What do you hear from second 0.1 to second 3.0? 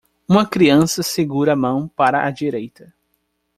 Uma criança segura a mão para a direita.